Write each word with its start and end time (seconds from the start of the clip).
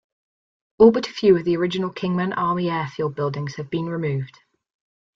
All 0.79 0.89
but 0.91 1.07
a 1.09 1.13
few 1.13 1.35
of 1.37 1.43
the 1.45 1.55
original 1.57 1.91
Kingman 1.91 2.33
Army 2.33 2.71
Airfield 2.71 3.13
buildings 3.13 3.57
have 3.57 3.69
been 3.69 3.85
removed. 3.85 4.39